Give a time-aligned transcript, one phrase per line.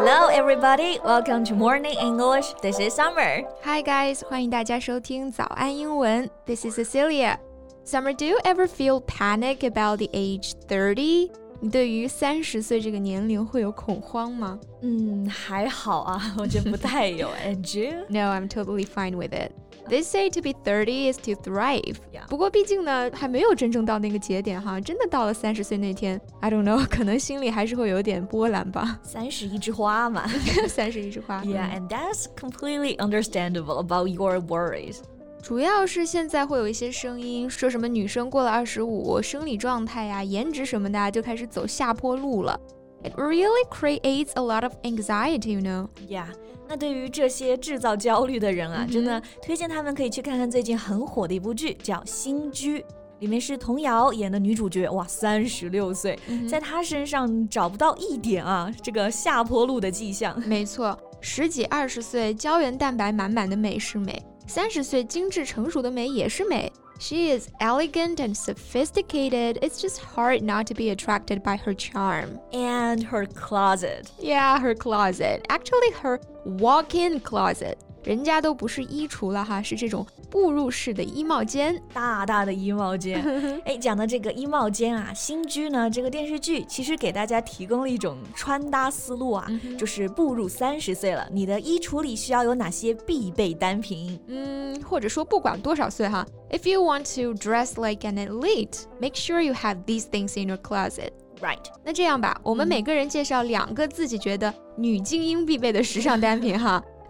[0.00, 0.98] Hello, everybody.
[1.04, 2.54] Welcome to Morning English.
[2.62, 3.44] This is Summer.
[3.62, 4.22] Hi, guys.
[4.24, 6.30] 欢迎大家收听早安英文。
[6.46, 7.36] This is Cecilia.
[7.84, 11.30] Summer, do you ever feel panic about the age thirty?
[11.60, 14.58] 你对于三十岁这个年龄会有恐慌吗？
[14.82, 17.30] 嗯，还好啊，我觉得不太有。
[17.42, 18.04] And you?
[18.08, 19.52] No, I'm totally fine with it.
[19.88, 21.96] They say to be thirty is to thrive.
[22.12, 22.26] Yeah.
[22.28, 24.78] 不过毕竟呢，还没有真正到那个节点哈。
[24.80, 28.98] 真的到了三十岁那天，I don't know，可能心里还是会有点波澜吧。
[29.02, 30.26] 三十一枝花嘛。
[30.68, 31.42] 三十一枝花。
[31.42, 34.98] Yeah, and that's completely understandable about your worries.
[35.41, 42.59] 主要是现在会有一些声音说什么女生过了二十五，生理状态呀、颜值什么的就开始走下坡路了。
[43.03, 45.87] It really creates a lot of anxiety, you know.
[46.07, 46.27] Yeah.
[46.69, 52.79] 那对于这些制造焦虑的人啊，真的推荐他们可以去看看最近很火的一部剧，叫《新居》，
[53.19, 60.39] 里面是童瑶演的女主角，哇，三十六岁，在她身上找不到一点啊这个下坡路的迹象。
[60.47, 64.23] 没错，十几二十岁胶原蛋白满满的美是美。
[64.50, 66.72] 三十岁精致成熟的美也是美。
[66.98, 69.58] She is elegant and sophisticated.
[69.60, 72.40] It's just hard not to be attracted by her charm.
[72.52, 74.10] And her closet.
[74.18, 75.44] Yeah, her closet.
[75.48, 77.76] Actually, her walk-in closet.
[78.03, 83.21] 人家都不是衣橱了哈，是这种步入式的衣帽间，大大的衣帽间。
[83.65, 94.19] 哎，讲到这个衣帽间啊，新居呢这个电视剧其实给大家提供了一种穿搭思路啊，就是步入三十岁了，你的衣橱里需要有哪些必备单品？
[94.27, 100.57] 嗯，或者说不管多少岁哈，If you want to dress like an elite, make sure you have these things in your
[100.57, 101.09] closet.
[101.39, 106.83] Right，那这样吧，我们每个人介绍两个自己觉得女精英必备的时尚单品哈。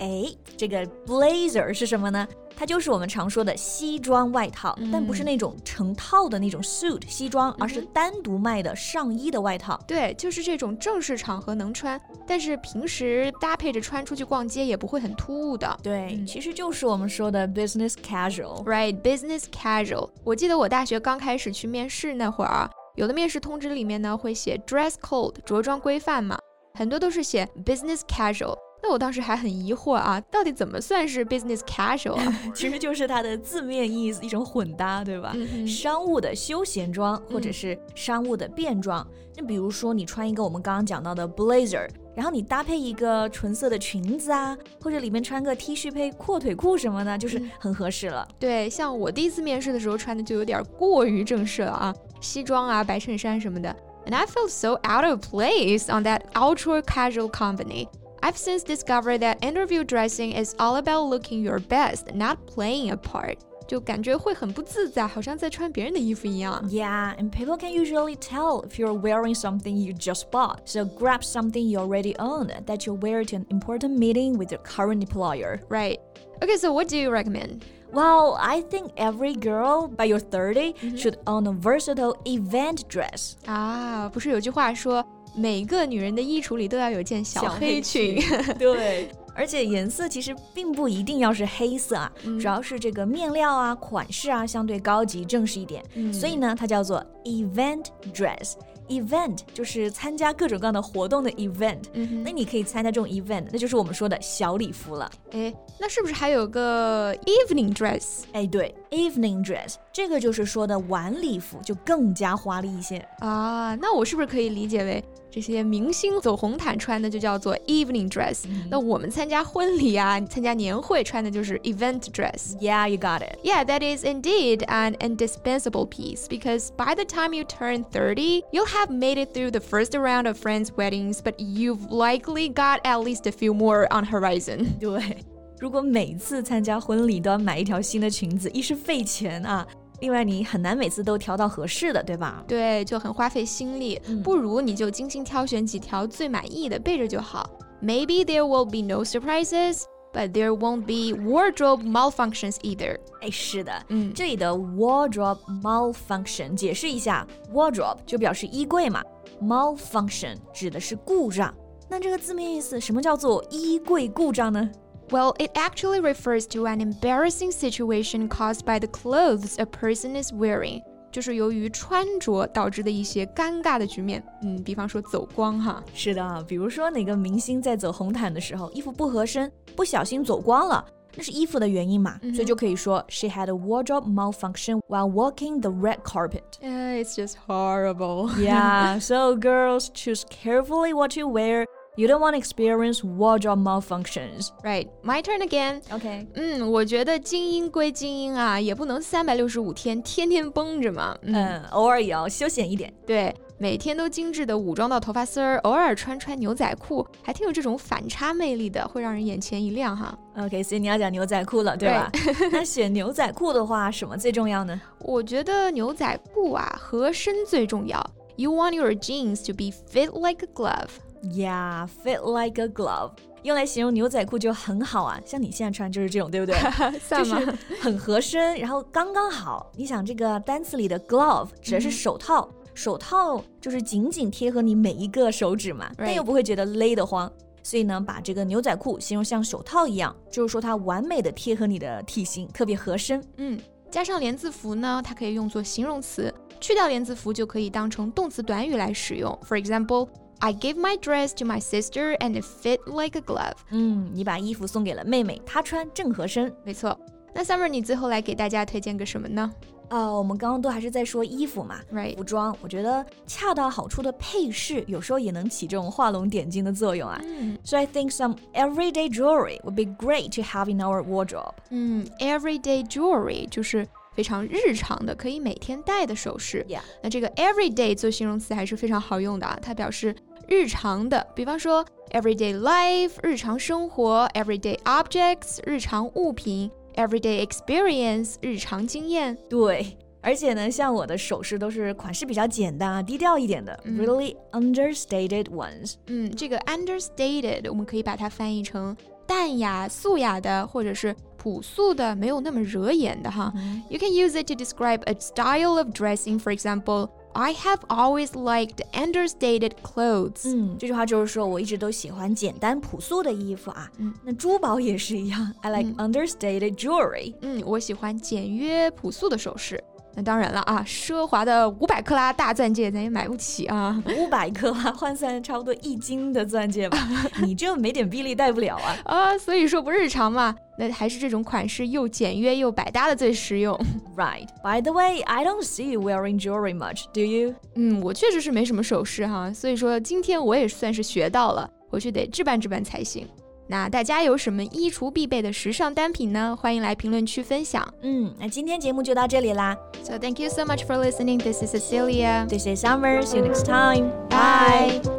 [0.00, 0.24] 哎，
[0.56, 2.26] 这个 blazer 是什么呢？
[2.56, 9.80] 它就是我们常说的西装外套，但不是那种成套的那种 suit 西装，而是单独卖的上衣的外套。
[9.86, 15.78] 对，就是这种正式场合能穿，但是平时搭配着穿出去逛街也不会很突兀的。
[15.82, 18.62] 对，其实就是我们说的 business casual。
[18.64, 20.10] Right，business casual。
[20.22, 26.38] 我记得我大学刚开始去面试那会儿啊，有的面试通知里面呢会写 dress code 着装规范嘛，
[26.74, 28.54] 很多都是写 business casual。
[28.82, 32.40] 那我当时还很疑惑啊，到底怎么算是 business casual 啊？
[32.54, 35.34] 其实就是它的字面意思，一种混搭，对吧？
[35.66, 39.06] 商务的休闲装或者是商务的便装。
[39.36, 48.26] 那比如说你穿一个我们刚刚讲到的 blazer，然后你搭配一个纯色的裙子啊，或者里面穿个 T 恤配阔腿裤什么的，就是很合适了。
[48.38, 53.74] 对，像我第一次面试的时候穿的就有点过于正式了啊，西装啊、白衬衫什么的。
[54.06, 57.86] And I felt so out of place on that ultra casual company.
[58.21, 62.97] I've since discovered that interview dressing is all about looking your best, not playing a
[62.97, 63.37] part.
[63.67, 66.63] 就感觉会很不自在，好像在穿别人的衣服一样。
[66.69, 70.59] Yeah, and people can usually tell if you're wearing something you just bought.
[70.65, 74.61] So grab something you already own that you wear to an important meeting with your
[74.61, 75.61] current employer.
[75.67, 75.97] Right.
[76.43, 77.65] Okay, so what do you recommend?
[77.91, 83.33] Well, I think every girl by your 30 should own a versatile event dress.
[83.47, 85.03] 啊，不是有句话说
[85.34, 88.20] 每个女人的衣橱里都要有件小黑裙。
[88.58, 89.08] 对。
[89.32, 95.82] 而且颜色其实并不一定要是黑色啊，主要是这个面料啊、款式啊相对高级正式一点，
[96.12, 98.54] 所以呢，它叫做 event dress。
[98.88, 105.08] event 就是参加各种各样的活动的 event，、嗯、那你可以参加这种 event，那就是我们说的小礼服了。
[105.30, 108.24] 哎，那是不是还有个 evening dress？
[108.32, 113.76] 哎，对，evening dress 这个就是说的晚礼服，就更加华丽一些啊。
[113.76, 115.02] 那我是不是可以理解为？
[115.29, 122.57] 这些明星走红毯穿的就叫做 evening dress，、嗯、那我们参加婚礼啊、参加年会穿的就是 event dress。
[122.61, 123.37] Yeah, you got it.
[123.43, 128.65] Yeah, that is indeed an indispensable piece because by the time you turn 30, you'll
[128.67, 133.01] have made it through the first round of friends' weddings, but you've likely got at
[133.01, 134.67] least a few more on horizon.
[134.79, 135.17] 对，
[135.59, 139.67] 如果每次参加婚礼都要买一条新的裙子，一是费钱啊。
[140.00, 142.42] 另外，你很难每次都调到合适的，对吧？
[142.48, 144.00] 对，就很花费心力。
[144.06, 147.48] 嗯、不如你就精心挑选几条最满意的备着就好。
[147.82, 152.98] Maybe there will be no surprises, but there won't be wardrobe malfunctions either.
[153.20, 159.02] 哎，是的，嗯，这里的 wardrobe malfunction 解释一下，wardrobe 就表示衣柜嘛
[159.42, 161.54] ，malfunction 指的是故障。
[161.88, 164.70] 那这个字面意思，什么叫做衣柜故障呢？
[165.09, 170.81] Well, it actually refers to an embarrassing situation caused by the clothes a person is wearing.
[171.11, 174.21] 就是由于穿着导致的一些尴尬的局面。
[174.41, 175.81] 嗯，比方说走光哈。
[175.93, 180.83] 是的，比如说哪个明星在走红毯的时候，衣服不合身，不小心走光了。
[181.17, 186.43] 那是衣服的原因嘛，所以就可以说 she had a wardrobe malfunction while walking the red carpet.
[186.61, 188.29] Uh, it's just horrible.
[188.37, 191.65] yeah, so girls choose carefully what you wear.
[191.99, 194.49] You don't want to experience wardrobe malfunctions.
[194.61, 195.81] Right, my turn again.
[195.89, 196.27] Okay.
[196.35, 201.17] 嗯，我觉得精英归精英啊，也不能三百六十五天天天绷着嘛。
[201.21, 202.93] 嗯，偶尔也要休闲一点。
[203.05, 203.33] 对。
[203.57, 210.13] 每天都精致的武装到头发丝儿，偶尔穿穿牛仔裤，还挺有这种反差魅力的，会让人眼前一亮哈。
[210.37, 212.11] OK，所以你要讲牛仔裤了，对吧？
[212.51, 214.81] 那选牛仔裤的话，什么最重要呢？
[214.99, 218.05] 我觉得牛仔裤啊，合身最重要。
[218.35, 220.89] You want your jeans to be fit like a glove.
[221.22, 223.12] Yeah, fit like a glove.
[223.42, 226.56] 用来形容牛仔裤就很好啊，像你现在穿就是这种，对不对？
[227.08, 227.34] 就是
[227.80, 229.70] 很合身，然后刚刚好。
[229.76, 232.48] 你想这个单词里的 glove 指的是手套。
[232.72, 237.30] 手套就是紧紧贴合你每一个手指嘛，但又不会觉得勒得慌，
[237.62, 243.22] 所以呢，把这个牛仔裤形容像手套一样，就是说它完美的贴合你的体型，特别合身。
[243.36, 246.30] 嗯，加上连字符呢，它可以用作形容词；
[246.60, 249.36] 去掉连字符就可以当成动词短语来使用。
[249.46, 250.08] For example,
[250.39, 253.55] I gave my dress to my sister and it fit like a glove。
[253.71, 256.53] 嗯，你把衣服送给了妹妹，她穿正合身。
[256.63, 256.99] 没错。
[257.33, 259.51] 那 Summer，你最后来给大家推荐个什么呢？
[259.89, 262.15] 呃，我们刚刚都还是在说衣服嘛，right？
[262.15, 267.21] 服装，我觉得恰到好处的配饰有时候也能起这种画龙点睛的作用啊。
[267.23, 271.53] 嗯，So I think some everyday jewelry would be great to have in our wardrobe。
[271.69, 273.87] 嗯，everyday jewelry 就是
[274.20, 276.66] 非常日常的，可以每天戴的首饰。
[277.02, 280.14] 那这个 everyday 做形容词还是非常好用的啊，它表示
[280.46, 286.70] 日常的，比方说 everyday life 日常生活，everyday objects 日常物品。
[286.96, 295.94] Everyday experience 日常经验，对，而且呢，像我的首饰都是款式比较简单啊，低调一点的，really understated ones。
[296.08, 298.94] 嗯，这个 understated 我们可以把它翻译成
[299.24, 303.53] 淡雅、素雅的，或者是朴素的，没有那么惹眼的哈。
[303.89, 307.09] You can use it to describe a style of dressing, for example.
[307.33, 310.49] I have always liked understated clothes。
[310.55, 313.91] 嗯，这句话就是说我一直都喜欢简单朴素的衣服啊。
[313.97, 317.35] 嗯，那珠宝也是一样，I like understated jewelry。
[317.41, 319.83] 嗯，我喜欢简约朴素的首饰。
[320.17, 324.01] 那当然了啊，奢华的五百克拉大钻戒咱也买不起啊。
[324.17, 326.97] 五百克拉换算差不多一斤的钻戒吧，
[327.43, 328.95] 你这没点臂力戴不了啊。
[329.03, 333.77] 啊，所以说不日常嘛， 那还是这种款式又简约又百搭的最实用。
[334.15, 334.47] Right.
[334.63, 337.55] By the way, I don't see you wearing jewelry much, do you?
[337.75, 343.27] 嗯，我确实是没什么首饰哈，所以说今天我也算是学到了，回去得置办置办才行。
[343.67, 346.55] 那大家有什么衣橱必备的时尚单品呢？
[346.55, 347.83] 欢迎来评论区分享。
[348.03, 349.75] 嗯，那今天节目就到这里啦。
[350.03, 351.39] So thank you so much for listening.
[351.39, 352.45] This is Cecilia.
[352.47, 353.23] This is Summer.
[353.23, 354.11] See you next time.
[354.29, 355.18] Bye.